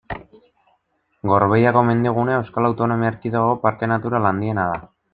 [1.33, 4.87] Gorbeiako mendigunea Euskal Autonomia Erkidegoko parke natural handiena da.